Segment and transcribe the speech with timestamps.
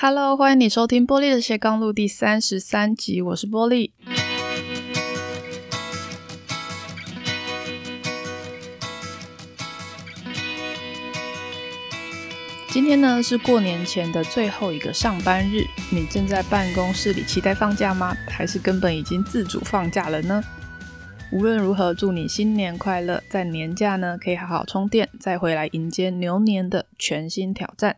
[0.00, 3.92] Hello，欢迎你收听波莉的斜杠路第三十三集，我是波莉。
[12.68, 18.16] 今天呢是过年前的最后一个上班日，你正在办公室里期待放假吗？
[18.28, 20.40] 还是根本已经自主放假了呢？
[21.32, 23.20] 无论如何，祝你新年快乐！
[23.28, 27.96] 在年假呢，可以好好充电，再回来迎接牛年的全新挑战。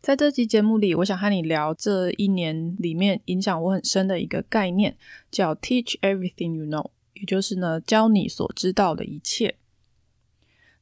[0.00, 4.96] 在这期节目里，我想和你聊这一年里面影响我很深的一个概念，
[5.30, 9.56] 叫 “Teach everything you know”，也就是呢，教你所知道的一切。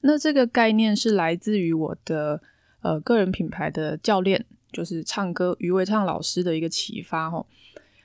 [0.02, 2.42] 那这个概念是来自于我的
[2.82, 7.46] 呃个人品牌的教练，就是唱歌余维唱老师的一个启发吼。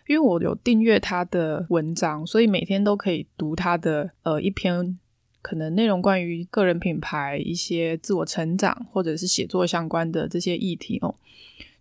[0.08, 4.98] 因为我有订阅他的文章，所以每天都可以读他的呃一篇
[5.42, 11.16] 可能内容关于个人品牌、一些自我成长或者是写作相关的这些议题哦，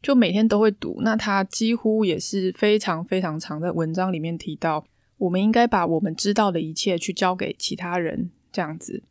[0.02, 1.00] 就每天都会读。
[1.02, 4.84] 那他几乎也是非常非常常在文章里面提到，
[5.18, 9.02] 我们应该把我们知道的一切去交给其他人，这样子。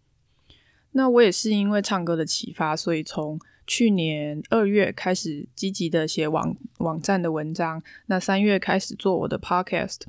[0.93, 9.99] 那我也是因为唱歌的启发，所以从去年二月开始积极的写网网站的文章，那三月开始做我的 podcast，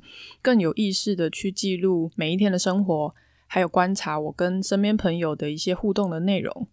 [0.41, 3.13] 更有意识的去记录每一天的生活，
[3.53, 6.67] 还有观察我跟身边朋友的一些互动的内容。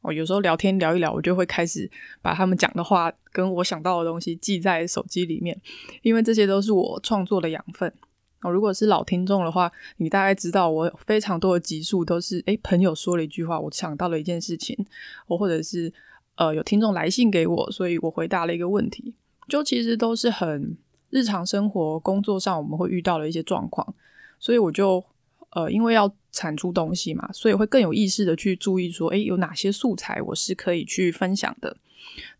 [0.00, 1.90] 我有时候聊天聊一聊，我就会开始
[2.22, 5.60] 把他们讲的话跟我想到的东西记在手机里面，
[6.00, 7.92] 因为这些都是我创作的养分。
[8.40, 14.74] 哦，如果是老听众的话，你大概知道我非常多的集数都是，诶，朋友说了一句话，我想到了一件事情，
[15.26, 15.92] 我或者是
[16.36, 19.14] 呃有听众来信给我，所以我回答了一个问题，
[19.48, 20.78] 就其实都是很
[21.10, 23.94] 日常生活、工作上我们会遇到的一些状况，
[24.40, 25.04] 所以我就
[25.52, 31.76] 呃因为要产出东西嘛，所以会更有意识的去注意说，诶，有哪些素材我是可以去分享的。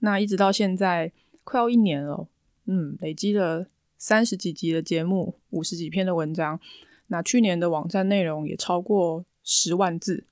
[0.00, 1.12] 那一直到现在
[1.44, 2.28] 快要一年了，
[2.66, 3.66] 嗯，累积了。
[3.98, 6.58] 三十几集的节目，五十几篇的文章，
[7.06, 10.24] 那去年的网站内容也超过十万字。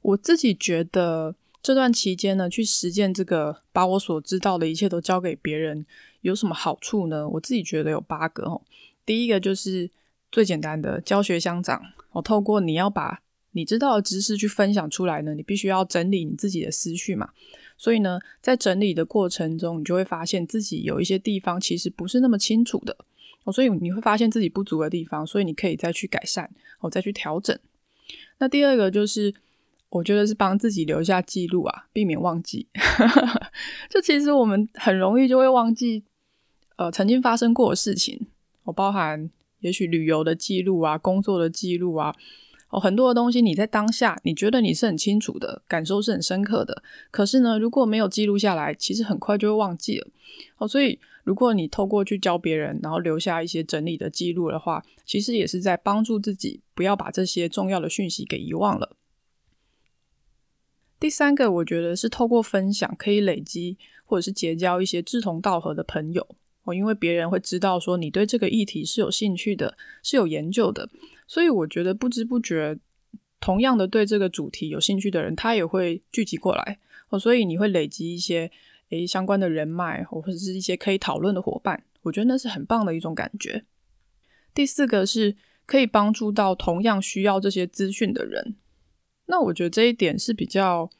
[0.00, 5.84] 我自己觉得这段期间呢，去实践这个把我所知道的一切都交给别人，
[6.22, 7.28] 有什么好处呢？
[7.28, 8.62] 我自己觉得有八个哦。
[9.04, 9.90] 第一个就是
[10.30, 11.82] 最简单的教学相长。
[12.12, 13.20] 我透过你要把
[13.52, 17.30] 你知道的知识去分享出来呢，你必须要整理你自己的思绪嘛。
[17.76, 22.96] 所以呢，在整理的过程中，你就会发现自己有一些地方其实不是那么清楚的
[23.44, 26.50] 哦，所以你会发现自己不足的地方，所以你可以再去改善
[26.80, 27.56] 哦，再去调整。
[28.38, 29.32] 那第二个就是，
[29.90, 32.66] 我觉得是帮自己留下记录啊，避免忘记。
[33.88, 36.02] 就其实我们很容易就会忘记，
[36.76, 38.26] 呃，曾经发生过的事情，
[38.64, 39.30] 我包含
[39.60, 42.14] 也许旅游的记录啊，工作的记录啊。
[42.70, 50.06] 哦，很多的东西你在当下你觉得你是很清楚的，感受是很深刻的，可是呢，如果没有记录下来，其实很快就会忘记了。
[50.58, 58.96] 哦，所以如果你透过去教别人，然后留下一些整理的记录的话，其实也是在帮助自己不要把这些重要的讯息给遗忘了。
[61.00, 66.36] 第三个，我觉得是透过分享可以累积或者是结交一些志同道合的朋友。
[66.68, 70.86] 哦，因为别人会知道说你对这个议题是有兴趣的，是有研究的。
[71.26, 72.78] 所以我觉得不知不觉，
[73.40, 76.78] 同样的对这个主题有兴趣的人，他也会聚集过来
[77.08, 77.18] 哦。
[77.18, 78.50] 所以你会累积一些
[78.90, 81.82] 诶相关的人脉，或者是一些可以讨论的伙伴。
[82.02, 83.64] 我觉得那是很棒的一种感觉。
[84.52, 85.34] 第四个是
[85.64, 88.56] 可以帮助到同样需要这些资讯的人。
[89.26, 90.90] 那我觉得这一点是比较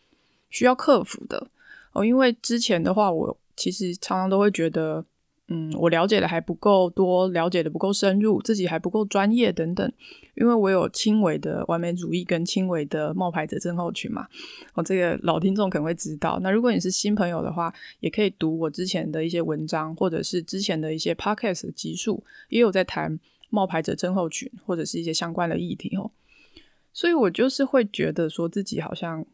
[0.48, 1.50] 需要克服的
[1.92, 5.04] 哦，因为之前的话，我其实常常都会觉得。
[5.50, 9.90] 嗯，我了解的还不够多，了解的不够深入，自己还不够专业等等。
[10.34, 14.28] 因为我有轻微的完美主义跟轻微的冒牌者症候群嘛。
[14.74, 16.38] 我、哦、这个老听众可能会知道。
[16.42, 26.10] 那如果你是新朋友的话，也可以读我之前的一些文章，或者是之前的一些 podcast 的集数，也有在谈冒牌者症候群或者是一些相关的议题哦。
[26.92, 29.24] 所以我就是会觉得说自己好像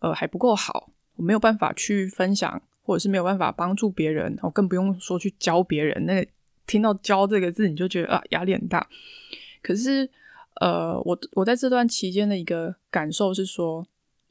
[0.00, 2.60] 呃还不够好，我没有办法去分享。
[2.92, 6.04] 或者是没有办法帮助别人，我更不用说去教别人。
[6.04, 6.22] 那
[6.66, 8.86] 听到“教”这个字，你就觉得啊，压力很大。
[9.62, 10.06] 可是，
[10.60, 13.86] 呃，我我在这段期间的一个感受是说，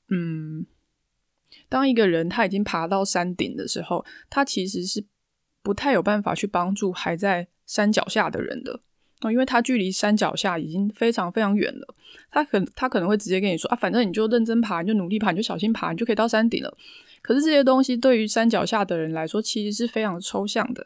[0.10, 0.64] 嗯，
[1.68, 5.04] 当一个人他已经爬到山顶的时候，他其实是
[5.64, 8.82] 不太有办法去帮助还在山脚下的人的。
[9.22, 11.96] 哦因为他距离山脚下已经非常非常远了。
[12.30, 16.78] 他可他可能会直接跟你说啊，反正你就认真爬，你就努力爬，你就小心爬，你就可以到山顶了。
[17.22, 20.86] 可是这些东西对于山脚下的人来说，其实是非常抽象的。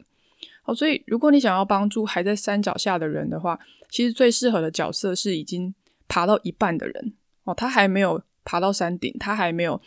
[0.65, 3.57] 哦，所以如果你想要帮助还在山脚下的人的话，
[3.89, 5.73] 其实最适合的角色是已经
[6.07, 7.13] 爬到一半的人。
[7.43, 9.79] 哦，他还没有爬到山顶，他还没有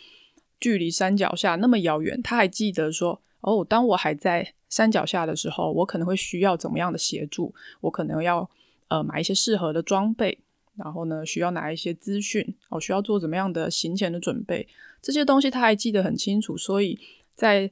[0.59, 7.53] 距离山脚下那么遥远，他还记得说：“哦，当我还在山脚下的时候，我可能会需要怎么样的协助？
[7.79, 8.49] 我可能要
[8.89, 10.37] 呃买一些适合的装备，
[10.75, 14.67] 然后呢，需要拿一些资讯，我、哦、需要做怎么样的行前的准备？
[15.01, 16.57] 这些东西他还记得很清楚。
[16.57, 16.99] 所以
[17.33, 17.71] 在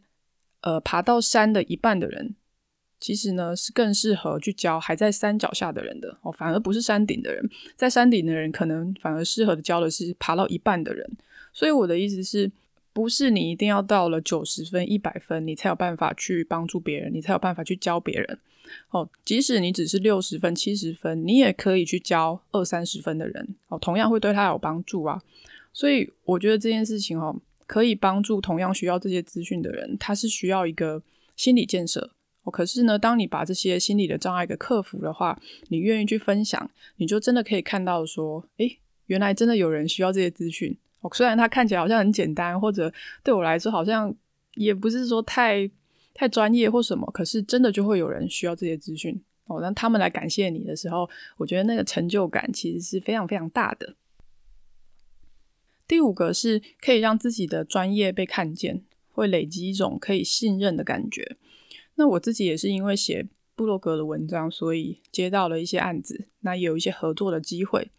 [0.61, 2.33] 呃爬到山的一半的人，
[2.99, 7.47] 其实呢是更适合去教还在山脚下的人的哦，反而不是山顶的人。
[7.75, 11.17] 在山顶的人，可能反而适合的教的是爬到一半的人。
[11.51, 12.49] 所以我的意思是。
[12.97, 18.39] 不是你一定要到了九十分、一百分，你才有办法去帮助别人，你才有办法去教别人。
[18.89, 25.21] 哦，即使你只是六十分、七十分，你也可以去教二三十分的人，哦，同样会对他有帮助啊。
[25.71, 31.03] 所以我觉得这件事情哦，可以帮助同样需要这些资讯的人，他是需要一个
[31.35, 32.09] 心理建设。
[32.41, 40.75] 哦，可是呢，当你把这些心理的障碍给克服的话，你愿意去分享，你就真的可以看到说，诶，原来真的有人需要这些资讯。
[41.13, 42.92] 虽然它看起来好像很简单，或者
[43.24, 44.13] 对我来说好像
[44.56, 45.69] 也不是说太
[46.13, 49.62] 太专业或什么，可是真的就会有人需要这些资讯哦。
[49.62, 53.95] 让他们来感谢你的时候，我觉得那个成就感其实是非常非常大的。
[55.88, 61.38] 第五个是可以让自己的专业被看见，会累积一种可以信任的感觉。
[61.95, 63.25] 那我自己也是因为写
[63.56, 67.89] 部落格的文章，所以接到了一些案子，那也有一些合作的机会。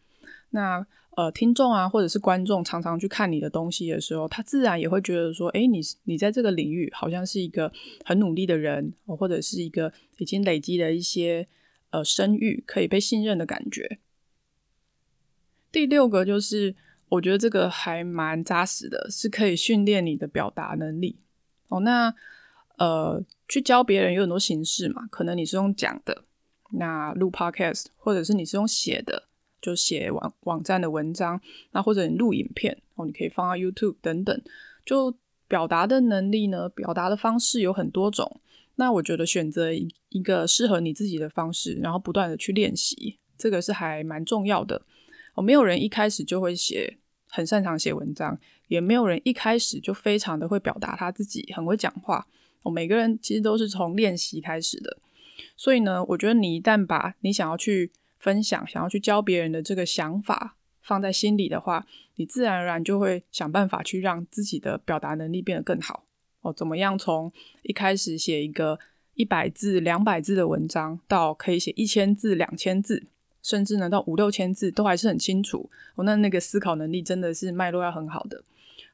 [0.51, 0.87] 那
[1.17, 7.73] 呃，听众啊，或者是观众，常常去看你的东西的时候，他自然也会觉得说，诶，你你在这个领域好像是一个
[8.05, 11.49] 很努力的人，或者是一个已经累积了一些
[11.91, 13.99] 呃声誉，可以被信任的感觉。
[15.73, 16.77] 第六个就是，
[17.09, 21.19] 我觉得这个还蛮扎实的，是可以训练你的表达能力。
[21.67, 22.15] 哦，那
[22.77, 26.23] 呃，去教别人有很多形式嘛，可能你是用讲的，
[26.75, 29.28] 那录 podcast，或者是你是用写的。
[29.61, 31.41] 就写网网站的文章，
[31.73, 34.43] 那或者你录影片哦，你可以放到 YouTube 等等。
[34.85, 35.15] 就
[35.47, 38.41] 表达的能力呢，表达的方式有很多种。
[38.77, 44.83] 那我觉得选择一一个适合你自己的方式，然后不断的去练习，这个是还蛮重要的。
[45.35, 48.39] 哦，没有人一开始就会写，很擅长写文章，
[48.69, 52.27] 也没有人一开始就非常的会表达他自己，很会讲话。
[52.63, 54.99] 哦，每个人其实都是从练习开始的。
[55.57, 61.87] 所以呢，我觉得你一旦把你想要去分享，想要去教别人的这个想法放在心里的话，
[62.17, 66.05] 你自然而然就会想办法去让自己的表达能力变得更好
[66.41, 66.53] 哦。
[66.53, 67.33] 怎么样从
[67.63, 68.79] 一开始写一个
[69.15, 73.07] 一百字、两百字的文章，到可以写一千字、两千字，
[73.43, 76.05] 甚至呢到五六千字，都还是很清楚哦。
[76.05, 78.43] 那那个思考能力真的是脉络要很好的，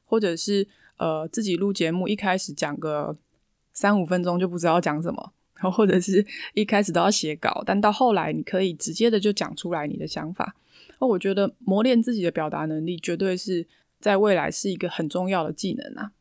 [0.05, 0.67] 或者是
[0.97, 3.15] 呃自己录节目，一开始讲个
[3.73, 5.31] 三五分钟就不知道讲什么。
[5.61, 10.55] 然或者是一开始都要写稿，但到后来你可以直接的就讲出来你的想法。
[10.99, 13.65] 那我觉得磨练自己的表达能力，绝对是
[13.99, 16.11] 在未来是一个很重要的技能啊。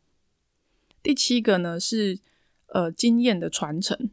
[1.02, 2.20] 第七个呢是
[2.68, 4.10] 呃经验的传承。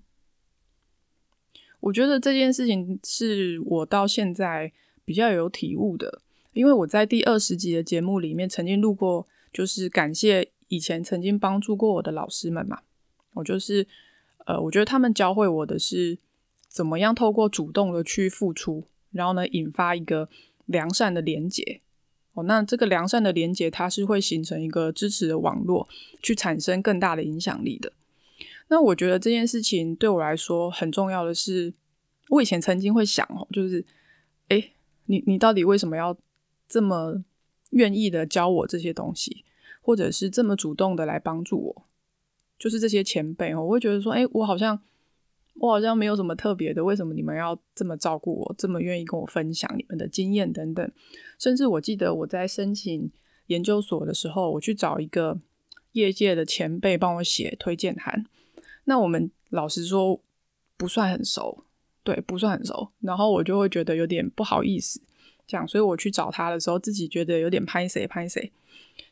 [1.82, 4.72] 我觉得这件事情是我到现在
[5.06, 6.22] 比较有体悟的，
[6.54, 12.82] 因为我在第二十集的节目里面曾经录过，就是感谢以前曾经帮助过我的老师们嘛，
[13.36, 13.88] 我就是。
[14.46, 16.18] 呃，我觉得他们教会我的是
[16.68, 20.30] 怎么样透过主动的去付出，然后呢，引发一个
[20.66, 21.82] 良善的连结。
[22.34, 25.88] 哦，那这个良善的连结，它是会形成一个支持的网络，
[26.22, 27.92] 去产生更大的影响力的。
[28.70, 31.74] 那我觉得这件事情对我来说很重要的是，
[32.30, 33.84] 我以前曾经会想哦，就是，
[34.48, 34.72] 诶，
[35.08, 36.18] 你你到底为什么要
[36.70, 37.22] 这么
[37.72, 39.44] 愿意的教我这些东西，
[39.82, 41.86] 或者是这么主动的来帮助我？
[42.62, 44.80] 就是这些前辈哦，我会觉得说，哎，我好像
[45.56, 50.92] 我好像没有什么特别的，为什么你们要这么照顾我，这么愿意跟我分享你们的经验等等？
[51.40, 53.12] 甚至我记得我在申请
[53.48, 55.40] 研究所的时候，我去找一个
[55.94, 58.28] 业界的前辈帮我写推荐函。
[58.84, 60.22] 那我们老实说
[60.78, 61.64] 不算很熟，
[62.04, 62.90] 对，不算很熟。
[63.00, 65.02] 然后我就会觉得有点不好意思，
[65.48, 68.52] 这样，所以我去找他的时候，自己觉得有点拍谁拍谁。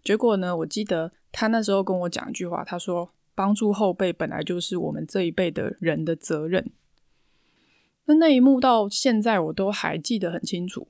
[0.04, 3.10] 结果呢，我记得他那时候跟我讲一句话，他说。
[3.40, 6.70] 帮助后辈本来就是我们这一辈的人的责任。
[8.04, 10.86] 那那一幕到现在我都还记得很清楚。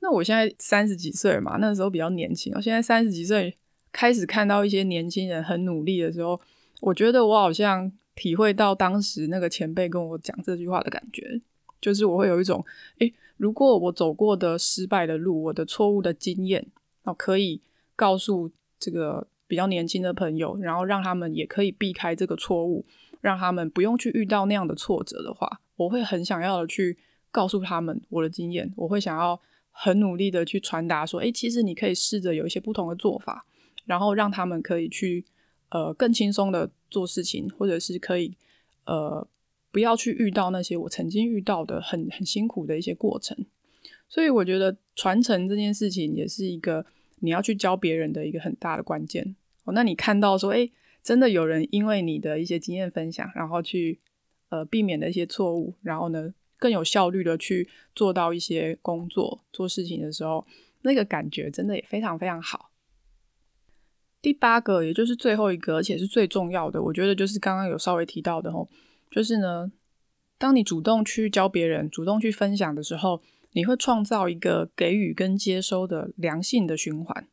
[0.00, 2.52] 那我现在三十几岁嘛，那时候比较年轻。
[2.56, 3.56] 我现在三十几岁，
[3.90, 6.38] 开始看到一些年轻人很努力的时候，
[6.82, 11.40] 我觉得我好像体会到当时那个前辈跟我讲这句话的感觉，
[11.80, 12.62] 就是我会有一种，
[12.98, 16.66] 诶，如果我走过的失败的路，我的错误的经验，
[17.04, 17.62] 哦，可以
[17.96, 19.26] 告诉这个。
[19.48, 22.84] 比较年轻的朋友，然后让他们也可以避开这个错误，
[23.20, 26.96] 让他们不用去遇到那样的挫折的话，我会很想要的去
[27.32, 29.40] 告诉他们我的经验，我会想要
[29.70, 33.46] 很努力的去传达说，诶，其实你可以试着有一些不同的做法，
[33.86, 35.24] 然后让他们可以去
[35.70, 38.36] 呃更轻松的做事情，或者是可以
[38.84, 39.26] 呃
[39.72, 43.46] 不要去遇到那些我曾经遇到的很很辛苦的一些过程。
[44.08, 46.84] 所以我觉得传承这件事情也是一个
[47.20, 49.36] 你要去教别人的一个很大的关键。
[49.64, 50.72] 哦，那你看到说，诶，
[51.02, 54.00] 真的有人因为你的一些经验分享，然后去
[54.48, 60.46] 呃避免了一些错误，然后呢更有效率的去做到一些工作做事情的时候，
[60.82, 62.70] 那个感觉真的也非常非常好。
[64.20, 68.66] 第八个，也就是最后一个，而且是最重要的，我觉得就是刚刚有稍微提到的哦，
[69.10, 69.70] 就是呢，
[70.38, 73.22] 当你主动去教别人，主动去分享的时候。
[73.52, 77.26] 你会创造一个给予跟接收的良性的循环。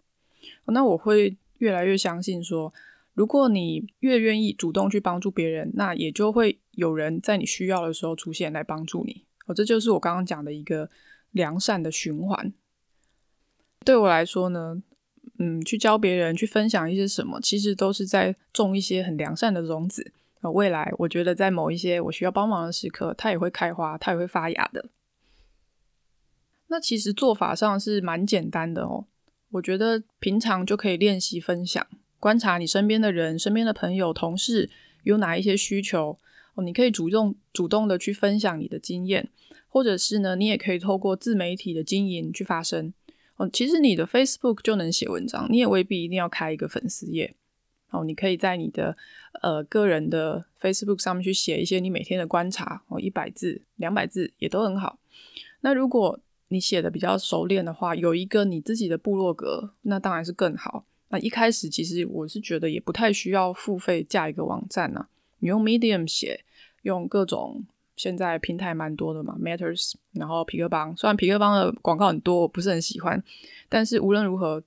[0.65, 2.73] 那我会越来越相信说，
[3.13, 9.23] 如果你越愿意主动去帮助别人，那也就会有人在你需要的时候出现来帮助你。
[9.45, 10.89] 哦，这就是我刚刚讲的一个
[11.31, 12.51] 良善的循环。
[13.83, 14.81] 对我来说呢，
[15.37, 20.11] 嗯，去教别人，去分享一些什么，其实都是在种一些很良善的种子。
[20.41, 24.85] 未来我觉得在某一些我需要帮忙的时刻，它也会开花，它也会发芽的。
[26.67, 29.05] 那其实做法上是蛮简单的哦，
[29.51, 31.85] 我觉得平常就可以练习分享，
[32.19, 34.69] 观察你身边的人、身边的朋友、同事
[35.03, 36.17] 有哪一些需求
[36.55, 39.29] 哦，你可以主动主动的去分享你的经验，
[39.69, 42.93] 或者是呢，你也可以透过自媒体的经营去发声
[43.37, 43.47] 哦。
[43.47, 47.35] 其实你的 Facebook 就能写文章，你也未必一定要开一个粉丝页
[47.91, 48.97] 哦，你可以在你的
[49.41, 54.97] 呃个人的 Facebook 上面去写一些你每天的观察哦，一百字、两百字也都很好。
[55.61, 56.19] 那如果
[56.49, 60.85] 你写的比较熟练的话，有一个你自己的部落格，那当然是更好。
[61.09, 65.07] 那一开始其实我是觉得也不太需要付费架一个网站呢、
[65.39, 66.43] 你用 Medium 写，
[66.81, 67.63] 用各种
[67.95, 73.23] 现在平台蛮多的嘛，Matters，然后皮克邦，虽然皮克邦的广告很多，我不是很喜欢，
[73.69, 74.61] 但是无论如何，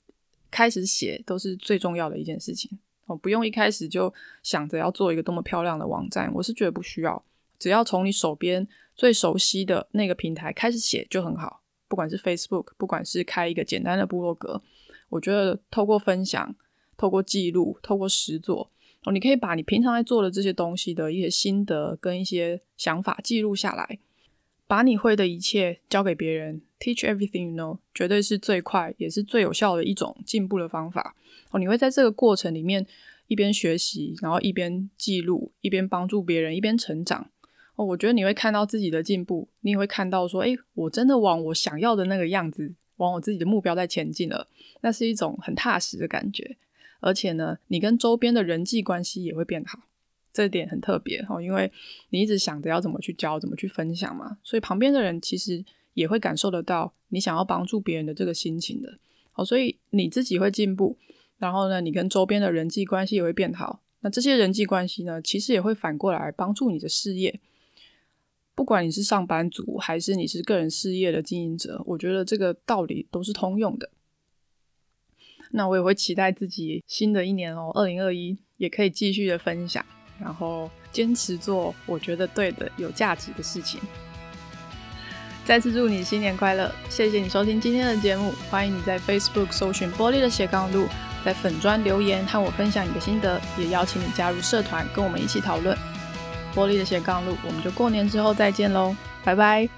[0.50, 2.78] 开始写都是最重要的一件事情。
[3.06, 7.22] 哦，不用一开始就想着要做一个多么漂亮的网站，我是觉得不需要，
[7.58, 11.57] 只要从你手边最熟悉的那个平台开始写就很好。
[11.88, 14.62] 不管是 Facebook，不管是开一个简单的部落格，
[15.08, 16.54] 我觉得透过分享、
[16.96, 18.70] 透过记录、透过实作，
[19.04, 23.98] 哦，你可以把你平常在做的这些东西的一些心得跟一些想法记录下来，
[24.66, 31.16] 把你会的一切交给别人，Teach everything you know，绝对是最快也是最有效的一种进步的方法。
[31.50, 32.86] 哦，你会在这个过程里面
[33.28, 37.30] 一边学习，然后一边记录，一边帮助别人，一边成长。
[37.84, 44.48] 我觉得你会看到自己的进步，你也会看到说，诶，我真的往我想要的那个样子，往我自己的目标在前进了，
[44.80, 46.56] 那是一种很踏实的感觉。
[47.00, 49.78] 而且呢，你跟周边的人际关系也会变好，
[50.32, 51.70] 这点很特别哦，因为
[52.10, 58.98] 你一直想着要怎么去教，怎么去分享嘛，所以旁边的人其实也会感受得到你想要帮助别人的这个心情的。
[59.34, 60.98] 哦，所以你自己会进步，
[61.38, 63.80] 然后呢，你跟周边的人际关系也会变好。
[64.00, 67.38] 那这些人际关系呢，其实也会反过来帮助你的事业。
[68.58, 73.88] 不管你是上班族还是你是个人事业的经营者，我觉得这个道理都是通用的。
[75.52, 79.86] 那我也会期待自己新的一年哦，二零二一也可以继续的分享，
[80.20, 83.80] 然后坚持做我觉得对的、有价值的事情。
[85.44, 86.68] 再次祝你新年快乐！
[86.90, 90.88] 谢谢你收听今天的节目，欢迎你在 Facebook 搜寻玻璃的斜杠路，
[91.24, 95.78] 在粉专留言和我分享你的心得，也邀请你加入社团跟我们一起讨论。
[96.58, 99.77] 玻璃的斜杠路，我们就过年之后再见喽，拜拜。